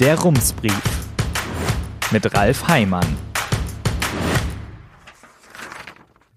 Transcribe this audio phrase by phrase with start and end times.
[0.00, 0.80] Der Rumsbrief
[2.10, 3.18] mit Ralf Heimann.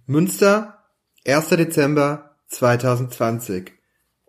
[0.05, 0.83] Münster,
[1.25, 1.47] 1.
[1.47, 3.71] Dezember 2020.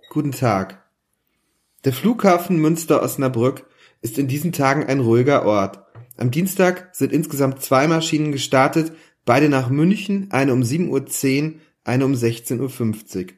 [0.09, 0.85] Guten Tag.
[1.85, 3.67] Der Flughafen Münster-Osnabrück
[4.03, 5.85] ist in diesen Tagen ein ruhiger Ort.
[6.17, 8.93] Am Dienstag sind insgesamt zwei Maschinen gestartet,
[9.25, 13.33] beide nach München, eine um 7.10 Uhr, eine um 16.50 Uhr.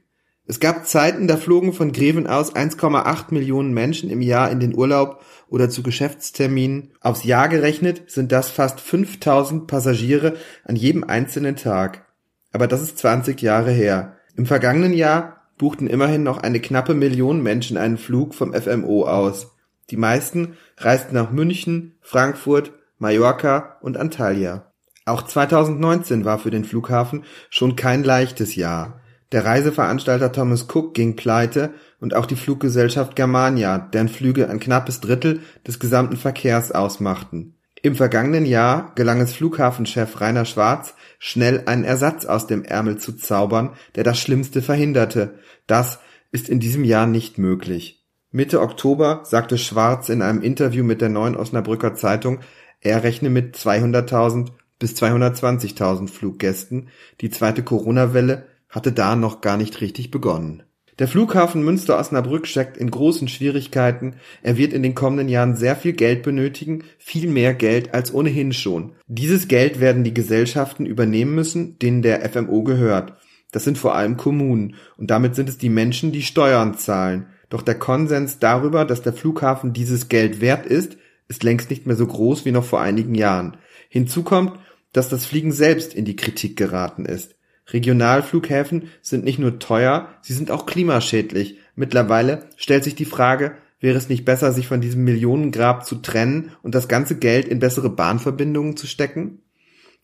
[0.48, 4.76] Es gab Zeiten, da flogen von Greven aus 1,8 Millionen Menschen im Jahr in den
[4.76, 6.92] Urlaub oder zu Geschäftsterminen.
[7.00, 12.06] Aufs Jahr gerechnet sind das fast 5000 Passagiere an jedem einzelnen Tag.
[12.52, 14.18] Aber das ist 20 Jahre her.
[14.36, 19.56] Im vergangenen Jahr buchten immerhin noch eine knappe Million Menschen einen Flug vom FMO aus.
[19.90, 24.70] Die meisten reisten nach München, Frankfurt, Mallorca und Antalya.
[25.06, 29.00] Auch 2019 war für den Flughafen schon kein leichtes Jahr.
[29.32, 35.00] Der Reiseveranstalter Thomas Cook ging pleite und auch die Fluggesellschaft Germania, deren Flüge ein knappes
[35.00, 37.54] Drittel des gesamten Verkehrs ausmachten.
[37.82, 43.12] Im vergangenen Jahr gelang es Flughafenchef Rainer Schwarz, schnell einen Ersatz aus dem Ärmel zu
[43.12, 45.38] zaubern, der das Schlimmste verhinderte.
[45.66, 46.00] Das
[46.32, 48.04] ist in diesem Jahr nicht möglich.
[48.32, 52.40] Mitte Oktober sagte Schwarz in einem Interview mit der Neuen Osnabrücker Zeitung,
[52.80, 56.88] er rechne mit 200.000 bis 220.000 Fluggästen.
[57.20, 60.62] Die zweite Corona-Welle hatte da noch gar nicht richtig begonnen.
[60.98, 64.14] Der Flughafen Münster-Osnabrück steckt in großen Schwierigkeiten.
[64.42, 68.54] Er wird in den kommenden Jahren sehr viel Geld benötigen, viel mehr Geld als ohnehin
[68.54, 68.92] schon.
[69.06, 73.12] Dieses Geld werden die Gesellschaften übernehmen müssen, denen der FMO gehört.
[73.52, 77.26] Das sind vor allem Kommunen und damit sind es die Menschen, die Steuern zahlen.
[77.50, 80.96] Doch der Konsens darüber, dass der Flughafen dieses Geld wert ist,
[81.28, 83.58] ist längst nicht mehr so groß wie noch vor einigen Jahren.
[83.90, 84.58] Hinzu kommt,
[84.92, 87.35] dass das Fliegen selbst in die Kritik geraten ist.
[87.68, 91.58] Regionalflughäfen sind nicht nur teuer, sie sind auch klimaschädlich.
[91.74, 96.52] Mittlerweile stellt sich die Frage, wäre es nicht besser, sich von diesem Millionengrab zu trennen
[96.62, 99.42] und das ganze Geld in bessere Bahnverbindungen zu stecken?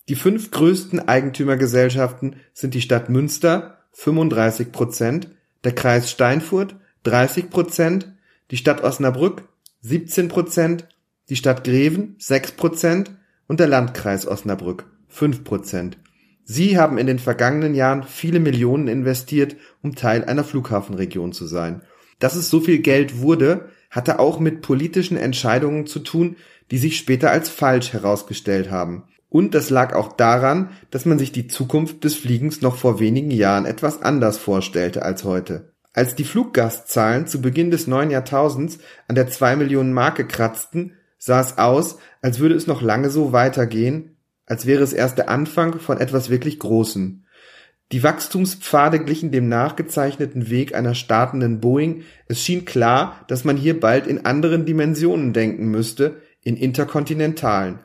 [0.09, 5.29] Die fünf größten Eigentümergesellschaften sind die Stadt Münster 35 Prozent,
[5.63, 8.11] der Kreis Steinfurt 30 Prozent,
[8.51, 9.43] die Stadt Osnabrück
[9.81, 10.87] 17 Prozent,
[11.29, 13.11] die Stadt Greven 6 Prozent
[13.47, 15.97] und der Landkreis Osnabrück 5 Prozent.
[16.45, 21.81] Sie haben in den vergangenen Jahren viele Millionen investiert, um Teil einer Flughafenregion zu sein.
[22.19, 26.35] Dass es so viel Geld wurde, hatte auch mit politischen Entscheidungen zu tun,
[26.71, 29.03] die sich später als falsch herausgestellt haben.
[29.29, 33.31] Und das lag auch daran, dass man sich die Zukunft des Fliegens noch vor wenigen
[33.31, 35.73] Jahren etwas anders vorstellte als heute.
[35.93, 41.39] Als die Fluggastzahlen zu Beginn des neuen Jahrtausends an der 2 Millionen Marke kratzten, sah
[41.39, 44.12] es aus, als würde es noch lange so weitergehen,
[44.45, 47.23] als wäre es erst der Anfang von etwas wirklich Großem.
[47.91, 52.03] Die Wachstumspfade glichen dem nachgezeichneten Weg einer startenden Boeing.
[52.27, 57.79] Es schien klar, dass man hier bald in anderen Dimensionen denken müsste, in interkontinentalen.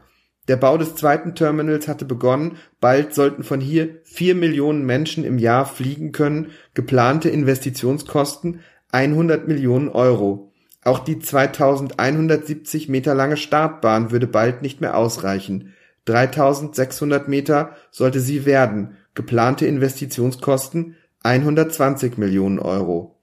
[0.49, 5.39] Der Bau des zweiten Terminals hatte begonnen, bald sollten von hier vier Millionen Menschen im
[5.39, 8.61] Jahr fliegen können, geplante Investitionskosten
[8.91, 10.53] 100 Millionen Euro.
[10.83, 15.75] Auch die 2170 Meter lange Startbahn würde bald nicht mehr ausreichen.
[16.09, 23.21] 3600 Meter sollte sie werden, geplante Investitionskosten 120 Millionen Euro.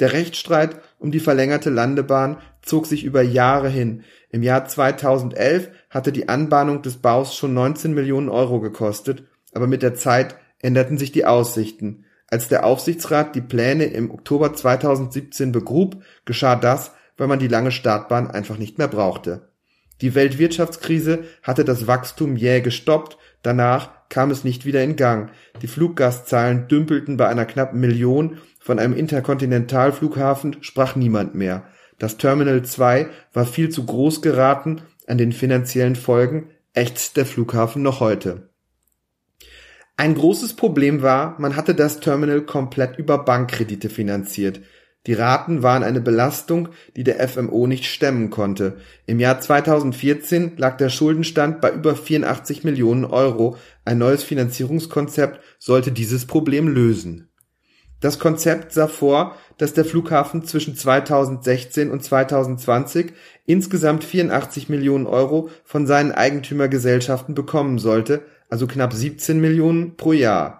[0.00, 4.04] Der Rechtsstreit um die verlängerte Landebahn zog sich über Jahre hin.
[4.30, 9.82] Im Jahr 2011 hatte die Anbahnung des Baus schon 19 Millionen Euro gekostet, aber mit
[9.82, 12.04] der Zeit änderten sich die Aussichten.
[12.28, 17.72] Als der Aufsichtsrat die Pläne im Oktober 2017 begrub, geschah das, weil man die lange
[17.72, 19.47] Startbahn einfach nicht mehr brauchte.
[20.00, 25.30] Die Weltwirtschaftskrise hatte das Wachstum jäh gestoppt, danach kam es nicht wieder in Gang.
[25.60, 31.64] Die Fluggastzahlen dümpelten bei einer knappen Million, von einem Interkontinentalflughafen sprach niemand mehr.
[31.98, 37.82] Das Terminal 2 war viel zu groß geraten, an den finanziellen Folgen ächzt der Flughafen
[37.82, 38.50] noch heute.
[39.96, 44.60] Ein großes Problem war, man hatte das Terminal komplett über Bankkredite finanziert.
[45.06, 48.76] Die Raten waren eine Belastung, die der FMO nicht stemmen konnte.
[49.06, 53.56] Im Jahr 2014 lag der Schuldenstand bei über 84 Millionen Euro.
[53.84, 57.28] Ein neues Finanzierungskonzept sollte dieses Problem lösen.
[58.00, 63.12] Das Konzept sah vor, dass der Flughafen zwischen 2016 und 2020
[63.44, 70.57] insgesamt 84 Millionen Euro von seinen Eigentümergesellschaften bekommen sollte, also knapp 17 Millionen pro Jahr.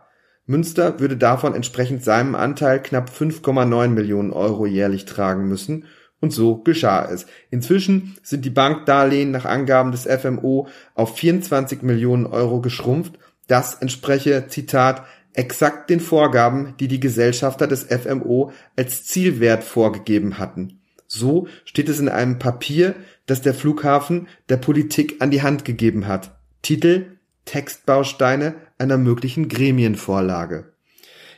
[0.48, 5.84] Münster würde davon entsprechend seinem Anteil knapp 5,9 Millionen Euro jährlich tragen müssen
[6.20, 7.26] und so geschah es.
[7.50, 13.18] Inzwischen sind die Bankdarlehen nach Angaben des FMO auf 24 Millionen Euro geschrumpft.
[13.46, 15.04] Das entspreche, Zitat,
[15.34, 20.80] exakt den Vorgaben, die die Gesellschafter des FMO als Zielwert vorgegeben hatten.
[21.06, 22.94] So steht es in einem Papier,
[23.26, 26.38] das der Flughafen der Politik an die Hand gegeben hat.
[26.62, 30.72] Titel Textbausteine einer möglichen Gremienvorlage.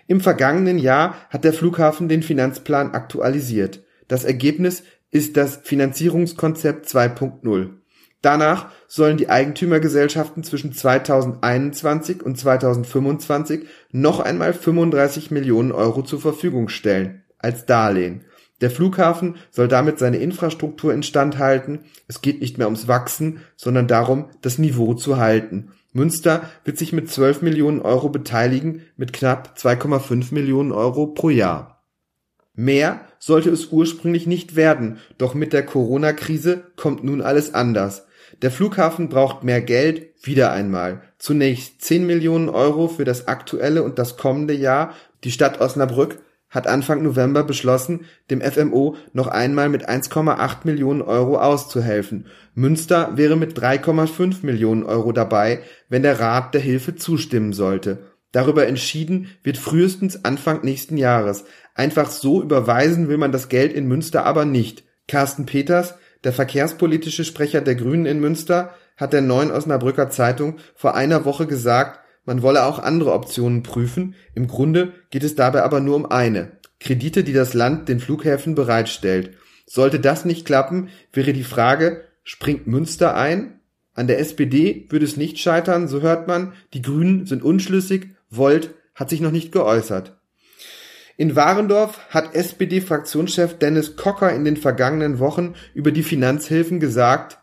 [0.06, 3.84] Im vergangenen Jahr hat der Flughafen den Finanzplan aktualisiert.
[4.08, 7.70] Das Ergebnis ist das Finanzierungskonzept 2.0.
[8.22, 16.68] Danach sollen die Eigentümergesellschaften zwischen 2021 und 2025 noch einmal 35 Millionen Euro zur Verfügung
[16.68, 18.24] stellen als Darlehen.
[18.60, 21.80] Der Flughafen soll damit seine Infrastruktur instand halten.
[22.08, 25.72] Es geht nicht mehr ums Wachsen, sondern darum, das Niveau zu halten.
[25.92, 31.84] Münster wird sich mit 12 Millionen Euro beteiligen, mit knapp 2,5 Millionen Euro pro Jahr.
[32.54, 38.06] Mehr sollte es ursprünglich nicht werden, doch mit der Corona-Krise kommt nun alles anders.
[38.42, 41.02] Der Flughafen braucht mehr Geld, wieder einmal.
[41.18, 44.94] Zunächst 10 Millionen Euro für das aktuelle und das kommende Jahr.
[45.24, 46.18] Die Stadt Osnabrück
[46.50, 52.26] hat Anfang November beschlossen, dem FMO noch einmal mit 1,8 Millionen Euro auszuhelfen.
[52.54, 57.98] Münster wäre mit 3,5 Millionen Euro dabei, wenn der Rat der Hilfe zustimmen sollte.
[58.32, 61.44] Darüber entschieden wird frühestens Anfang nächsten Jahres.
[61.74, 64.84] Einfach so überweisen will man das Geld in Münster aber nicht.
[65.08, 70.94] Carsten Peters, der verkehrspolitische Sprecher der Grünen in Münster, hat der neuen Osnabrücker Zeitung vor
[70.94, 72.00] einer Woche gesagt,
[72.30, 76.52] man wolle auch andere Optionen prüfen, im Grunde geht es dabei aber nur um eine.
[76.78, 79.32] Kredite, die das Land den Flughäfen bereitstellt.
[79.66, 83.58] Sollte das nicht klappen, wäre die Frage, springt Münster ein?
[83.94, 88.76] An der SPD würde es nicht scheitern, so hört man, die Grünen sind unschlüssig, Volt
[88.94, 90.16] hat sich noch nicht geäußert.
[91.16, 97.39] In Warendorf hat SPD-Fraktionschef Dennis Kocker in den vergangenen Wochen über die Finanzhilfen gesagt,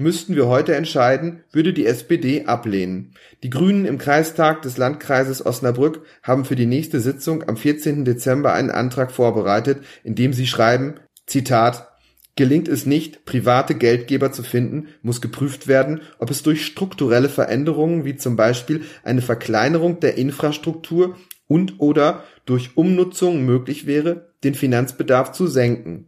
[0.00, 3.14] Müssten wir heute entscheiden, würde die SPD ablehnen.
[3.42, 8.04] Die Grünen im Kreistag des Landkreises Osnabrück haben für die nächste Sitzung am 14.
[8.04, 10.94] Dezember einen Antrag vorbereitet, in dem sie schreiben,
[11.26, 11.88] Zitat,
[12.36, 18.04] Gelingt es nicht, private Geldgeber zu finden, muss geprüft werden, ob es durch strukturelle Veränderungen
[18.04, 21.16] wie zum Beispiel eine Verkleinerung der Infrastruktur
[21.48, 26.06] und oder durch Umnutzung möglich wäre, den Finanzbedarf zu senken.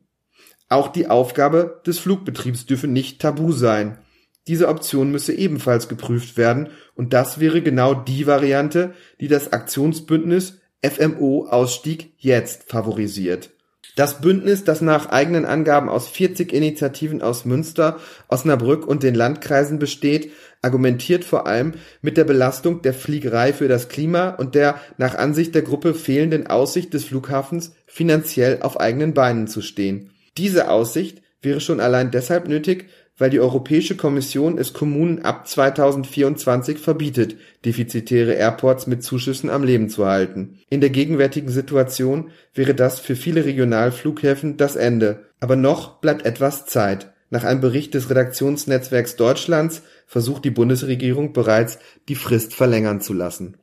[0.70, 3.98] Auch die Aufgabe des Flugbetriebs dürfe nicht tabu sein.
[4.46, 10.60] Diese Option müsse ebenfalls geprüft werden und das wäre genau die Variante, die das Aktionsbündnis
[10.82, 13.50] FMO Ausstieg jetzt favorisiert.
[13.96, 19.80] Das Bündnis, das nach eigenen Angaben aus 40 Initiativen aus Münster, Osnabrück und den Landkreisen
[19.80, 20.30] besteht,
[20.62, 25.54] argumentiert vor allem mit der Belastung der Fliegerei für das Klima und der nach Ansicht
[25.56, 30.12] der Gruppe fehlenden Aussicht des Flughafens finanziell auf eigenen Beinen zu stehen.
[30.36, 32.88] Diese Aussicht wäre schon allein deshalb nötig,
[33.20, 39.90] weil die Europäische Kommission es Kommunen ab 2024 verbietet, defizitäre Airports mit Zuschüssen am Leben
[39.90, 40.58] zu halten.
[40.70, 45.26] In der gegenwärtigen Situation wäre das für viele Regionalflughäfen das Ende.
[45.38, 47.12] Aber noch bleibt etwas Zeit.
[47.28, 51.78] Nach einem Bericht des Redaktionsnetzwerks Deutschlands versucht die Bundesregierung bereits,
[52.08, 53.56] die Frist verlängern zu lassen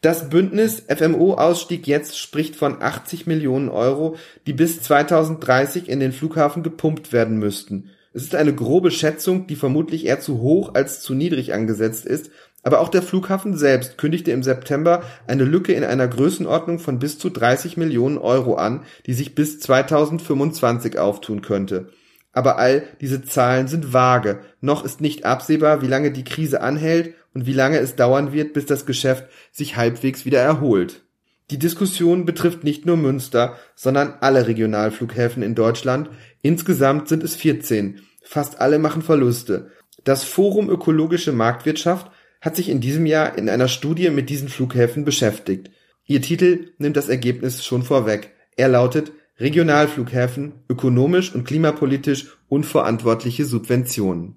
[0.00, 4.16] das Bündnis FMO-Ausstieg jetzt spricht von 80 Millionen Euro,
[4.46, 7.90] die bis 2030 in den Flughafen gepumpt werden müssten.
[8.12, 12.30] Es ist eine grobe Schätzung, die vermutlich eher zu hoch als zu niedrig angesetzt ist,
[12.62, 17.18] aber auch der Flughafen selbst kündigte im September eine Lücke in einer Größenordnung von bis
[17.18, 21.90] zu 30 Millionen Euro an, die sich bis 2025 auftun könnte.
[22.32, 24.40] Aber all diese Zahlen sind vage.
[24.60, 28.52] Noch ist nicht absehbar, wie lange die Krise anhält und wie lange es dauern wird,
[28.52, 31.02] bis das Geschäft sich halbwegs wieder erholt.
[31.50, 36.08] Die Diskussion betrifft nicht nur Münster, sondern alle Regionalflughäfen in Deutschland.
[36.42, 38.00] Insgesamt sind es 14.
[38.22, 39.72] Fast alle machen Verluste.
[40.04, 42.10] Das Forum Ökologische Marktwirtschaft
[42.40, 45.70] hat sich in diesem Jahr in einer Studie mit diesen Flughäfen beschäftigt.
[46.06, 48.30] Ihr Titel nimmt das Ergebnis schon vorweg.
[48.56, 54.36] Er lautet Regionalflughäfen ökonomisch und klimapolitisch unverantwortliche Subventionen.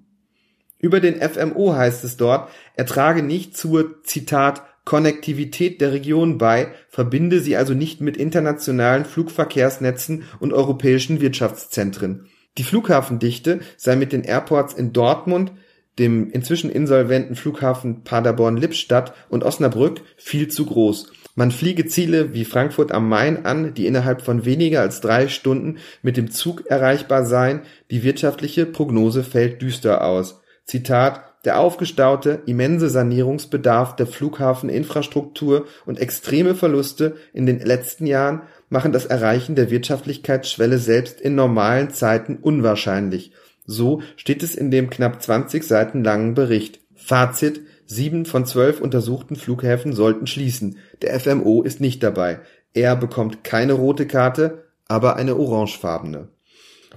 [0.78, 6.68] Über den FMO heißt es dort, er trage nicht zur, Zitat, Konnektivität der Region bei,
[6.90, 12.28] verbinde sie also nicht mit internationalen Flugverkehrsnetzen und europäischen Wirtschaftszentren.
[12.58, 15.52] Die Flughafendichte sei mit den Airports in Dortmund,
[15.98, 21.12] dem inzwischen insolventen Flughafen Paderborn-Lippstadt und Osnabrück viel zu groß.
[21.34, 25.78] Man fliege Ziele wie Frankfurt am Main an, die innerhalb von weniger als drei Stunden
[26.02, 27.62] mit dem Zug erreichbar seien.
[27.90, 30.40] Die wirtschaftliche Prognose fällt düster aus.
[30.64, 38.92] Zitat der aufgestaute, immense Sanierungsbedarf der Flughafeninfrastruktur und extreme Verluste in den letzten Jahren machen
[38.92, 43.32] das Erreichen der Wirtschaftlichkeitsschwelle selbst in normalen Zeiten unwahrscheinlich.
[43.66, 46.80] So steht es in dem knapp 20 Seiten langen Bericht.
[46.94, 50.78] Fazit Sieben von zwölf untersuchten Flughäfen sollten schließen.
[51.02, 52.40] Der FMO ist nicht dabei.
[52.72, 56.28] Er bekommt keine rote Karte, aber eine orangefarbene.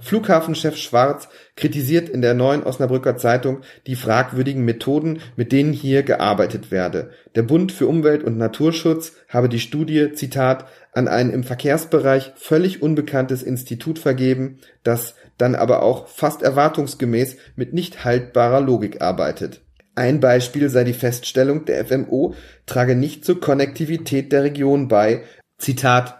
[0.00, 6.70] Flughafenchef Schwarz kritisiert in der Neuen Osnabrücker Zeitung die fragwürdigen Methoden, mit denen hier gearbeitet
[6.70, 7.10] werde.
[7.34, 12.82] Der Bund für Umwelt und Naturschutz habe die Studie, Zitat, an ein im Verkehrsbereich völlig
[12.82, 19.60] unbekanntes Institut vergeben, das dann aber auch fast erwartungsgemäß mit nicht haltbarer Logik arbeitet.
[19.98, 22.36] Ein Beispiel sei die Feststellung der FMO
[22.66, 25.24] trage nicht zur Konnektivität der Region bei.
[25.58, 26.14] Zitat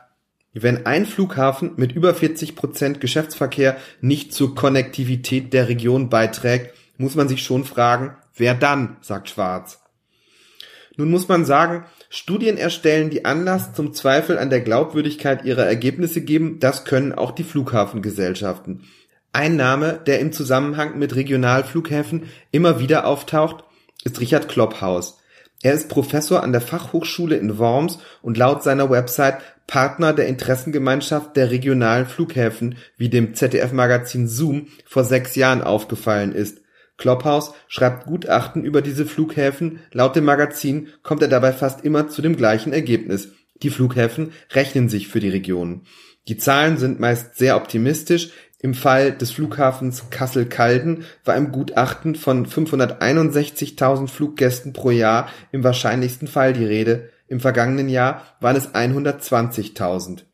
[0.52, 7.14] wenn ein Flughafen mit über 40 Prozent Geschäftsverkehr nicht zur Konnektivität der Region beiträgt, muss
[7.14, 9.80] man sich schon fragen, wer dann, sagt Schwarz.
[10.97, 16.23] Nun muss man sagen, Studien erstellen, die Anlass zum Zweifel an der Glaubwürdigkeit ihrer Ergebnisse
[16.23, 18.82] geben, das können auch die Flughafengesellschaften.
[19.32, 23.62] Ein Name, der im Zusammenhang mit Regionalflughäfen immer wieder auftaucht,
[24.09, 25.19] ist Richard Klopphaus.
[25.62, 31.37] Er ist Professor an der Fachhochschule in Worms und laut seiner Website Partner der Interessengemeinschaft
[31.37, 36.62] der regionalen Flughäfen, wie dem ZDF-Magazin Zoom vor sechs Jahren aufgefallen ist.
[36.97, 42.23] Klopphaus schreibt Gutachten über diese Flughäfen, laut dem Magazin kommt er dabei fast immer zu
[42.23, 43.33] dem gleichen Ergebnis.
[43.62, 45.83] Die Flughäfen rechnen sich für die Region.
[46.29, 52.47] Die Zahlen sind meist sehr optimistisch, im Fall des Flughafens Kassel-Calden war im Gutachten von
[52.47, 60.25] 561.000 Fluggästen pro Jahr im wahrscheinlichsten Fall die Rede, im vergangenen Jahr waren es 120.000.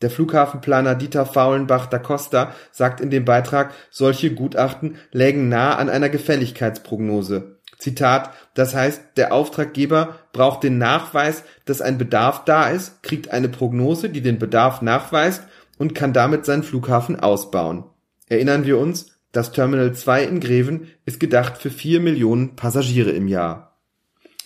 [0.00, 5.88] Der Flughafenplaner Dieter Faulenbach da Costa sagt in dem Beitrag, solche Gutachten lägen nah an
[5.88, 7.58] einer Gefälligkeitsprognose.
[7.78, 13.48] Zitat, das heißt, der Auftraggeber braucht den Nachweis, dass ein Bedarf da ist, kriegt eine
[13.48, 15.44] Prognose, die den Bedarf nachweist
[15.78, 17.84] und kann damit seinen Flughafen ausbauen.
[18.26, 23.28] Erinnern wir uns, das Terminal 2 in Greven ist gedacht für vier Millionen Passagiere im
[23.28, 23.78] Jahr.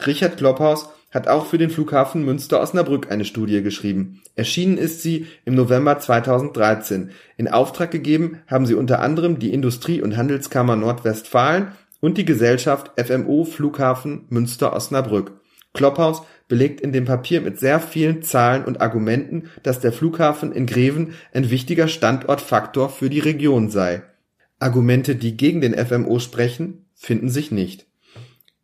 [0.07, 4.23] Richard Klopphaus hat auch für den Flughafen Münster-Osnabrück eine Studie geschrieben.
[4.35, 7.11] Erschienen ist sie im November 2013.
[7.37, 12.91] In Auftrag gegeben haben sie unter anderem die Industrie- und Handelskammer Nordwestfalen und die Gesellschaft
[13.01, 15.33] FMO Flughafen Münster-Osnabrück.
[15.75, 20.67] Klopphaus belegt in dem Papier mit sehr vielen Zahlen und Argumenten, dass der Flughafen in
[20.67, 24.02] Greven ein wichtiger Standortfaktor für die Region sei.
[24.59, 27.87] Argumente, die gegen den FMO sprechen, finden sich nicht.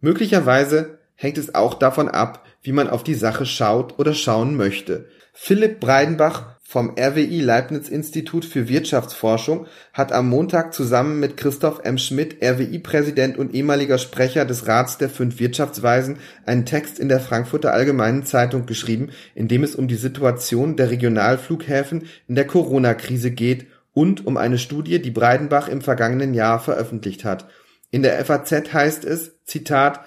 [0.00, 5.08] Möglicherweise hängt es auch davon ab, wie man auf die Sache schaut oder schauen möchte.
[5.32, 11.96] Philipp Breidenbach vom RWI Leibniz Institut für Wirtschaftsforschung hat am Montag zusammen mit Christoph M.
[11.96, 17.72] Schmidt, RWI-Präsident und ehemaliger Sprecher des Rats der fünf Wirtschaftsweisen, einen Text in der Frankfurter
[17.72, 23.68] Allgemeinen Zeitung geschrieben, in dem es um die Situation der Regionalflughäfen in der Corona-Krise geht
[23.94, 27.48] und um eine Studie, die Breidenbach im vergangenen Jahr veröffentlicht hat.
[27.90, 30.00] In der FAZ heißt es, Zitat,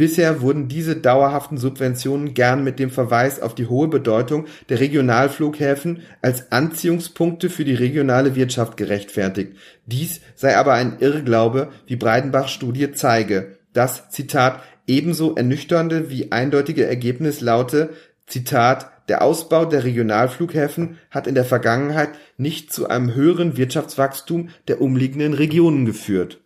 [0.00, 6.00] Bisher wurden diese dauerhaften Subventionen gern mit dem Verweis auf die hohe Bedeutung der Regionalflughäfen
[6.22, 9.58] als Anziehungspunkte für die regionale Wirtschaft gerechtfertigt.
[9.84, 13.58] Dies sei aber ein Irrglaube, wie Breidenbachs Studie zeige.
[13.74, 17.90] Das, Zitat, ebenso ernüchternde wie eindeutige Ergebnis laute,
[18.26, 24.80] Zitat, der Ausbau der Regionalflughäfen hat in der Vergangenheit nicht zu einem höheren Wirtschaftswachstum der
[24.80, 26.40] umliegenden Regionen geführt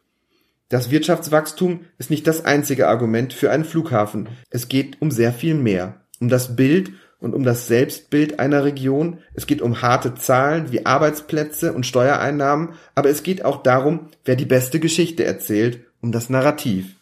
[0.69, 4.29] das Wirtschaftswachstum ist nicht das einzige Argument für einen Flughafen.
[4.51, 6.01] Es geht um sehr viel mehr.
[6.21, 9.19] Um das Bild und um das Selbstbild einer Region.
[9.35, 14.37] Es geht um harte Zahlen wie Arbeitsplätze und Steuereinnahmen, aber es geht auch darum, wer
[14.37, 16.97] die beste Geschichte erzählt, um das Narrativ.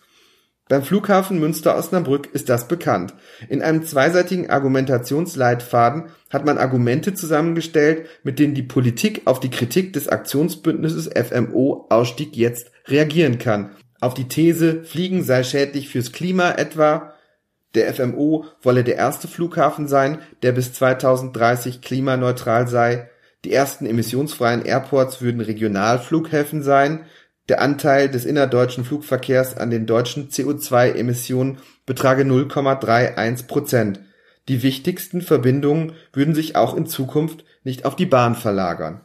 [0.72, 3.12] Beim Flughafen Münster-Osnabrück ist das bekannt.
[3.50, 9.92] In einem zweiseitigen Argumentationsleitfaden hat man Argumente zusammengestellt, mit denen die Politik auf die Kritik
[9.92, 13.72] des Aktionsbündnisses FMO Ausstieg jetzt reagieren kann.
[14.00, 17.12] Auf die These, Fliegen sei schädlich fürs Klima etwa,
[17.74, 23.10] der FMO wolle der erste Flughafen sein, der bis 2030 klimaneutral sei,
[23.44, 27.00] die ersten emissionsfreien Airports würden Regionalflughäfen sein,
[27.48, 34.00] der Anteil des innerdeutschen Flugverkehrs an den deutschen CO2-Emissionen betrage 0,31 Prozent.
[34.48, 39.00] Die wichtigsten Verbindungen würden sich auch in Zukunft nicht auf die Bahn verlagern.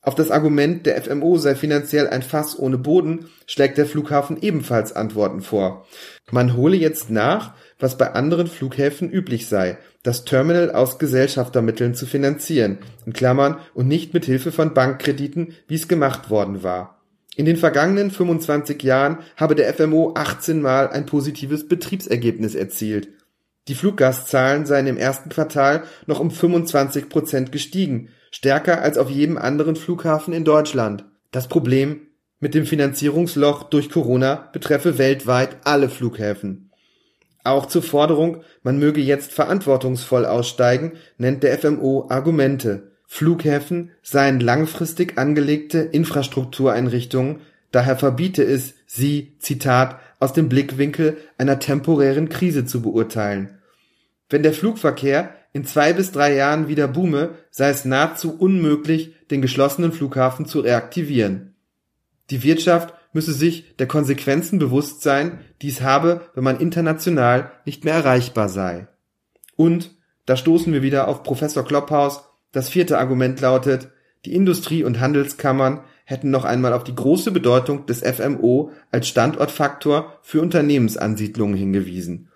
[0.00, 4.94] Auf das Argument, der FMO sei finanziell ein Fass ohne Boden, schlägt der Flughafen ebenfalls
[4.94, 5.86] Antworten vor.
[6.30, 12.06] Man hole jetzt nach, was bei anderen Flughäfen üblich sei, das Terminal aus Gesellschaftermitteln zu
[12.06, 16.97] finanzieren, in Klammern und nicht mit Hilfe von Bankkrediten, wie es gemacht worden war.
[17.38, 23.10] In den vergangenen 25 Jahren habe der FMO 18 Mal ein positives Betriebsergebnis erzielt.
[23.68, 29.38] Die Fluggastzahlen seien im ersten Quartal noch um 25 Prozent gestiegen, stärker als auf jedem
[29.38, 31.04] anderen Flughafen in Deutschland.
[31.30, 32.08] Das Problem
[32.40, 36.72] mit dem Finanzierungsloch durch Corona betreffe weltweit alle Flughäfen.
[37.44, 42.97] Auch zur Forderung, man möge jetzt verantwortungsvoll aussteigen, nennt der FMO Argumente.
[43.10, 52.28] Flughäfen seien langfristig angelegte Infrastruktureinrichtungen, daher verbiete es sie, Zitat, aus dem Blickwinkel einer temporären
[52.28, 53.58] Krise zu beurteilen.
[54.28, 59.40] Wenn der Flugverkehr in zwei bis drei Jahren wieder boome, sei es nahezu unmöglich, den
[59.40, 61.54] geschlossenen Flughafen zu reaktivieren.
[62.28, 67.84] Die Wirtschaft müsse sich der Konsequenzen bewusst sein, die es habe, wenn man international nicht
[67.84, 68.86] mehr erreichbar sei.
[69.56, 69.96] Und,
[70.26, 73.88] da stoßen wir wieder auf Professor Klopphaus, das vierte Argument lautet,
[74.24, 80.18] die Industrie- und Handelskammern hätten noch einmal auf die große Bedeutung des FMO als Standortfaktor
[80.22, 82.28] für Unternehmensansiedlungen hingewiesen.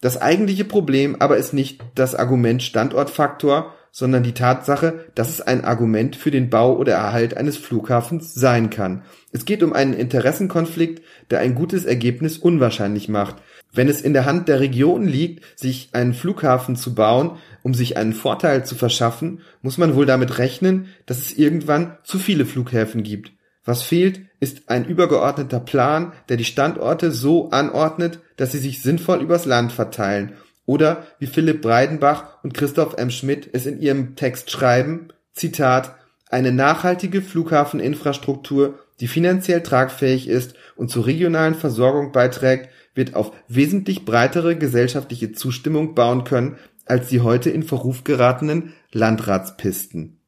[0.00, 5.64] Das eigentliche Problem aber ist nicht das Argument Standortfaktor, sondern die Tatsache, dass es ein
[5.64, 9.02] Argument für den Bau oder Erhalt eines Flughafens sein kann.
[9.30, 13.36] Es geht um einen Interessenkonflikt, der ein gutes Ergebnis unwahrscheinlich macht.
[13.72, 17.96] Wenn es in der Hand der Region liegt, sich einen Flughafen zu bauen, um sich
[17.96, 23.02] einen Vorteil zu verschaffen, muss man wohl damit rechnen, dass es irgendwann zu viele Flughäfen
[23.02, 23.32] gibt.
[23.64, 29.22] Was fehlt, ist ein übergeordneter Plan, der die Standorte so anordnet, dass sie sich sinnvoll
[29.22, 30.32] übers Land verteilen.
[30.66, 33.10] Oder wie Philipp Breidenbach und Christoph M.
[33.10, 35.94] Schmidt es in ihrem Text schreiben, Zitat,
[36.28, 44.04] eine nachhaltige Flughafeninfrastruktur, die finanziell tragfähig ist und zur regionalen Versorgung beiträgt, wird auf wesentlich
[44.04, 46.56] breitere gesellschaftliche Zustimmung bauen können
[46.86, 50.18] als die heute in Verruf geratenen Landratspisten.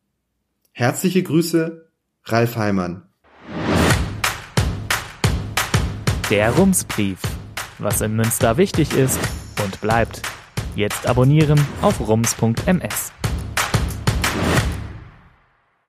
[0.73, 1.91] Herzliche Grüße,
[2.25, 3.03] Ralf Heimann.
[6.31, 7.21] Der Rumsbrief.
[7.79, 9.19] Was in Münster wichtig ist
[9.63, 10.23] und bleibt.
[10.75, 13.13] Jetzt abonnieren auf rums.ms.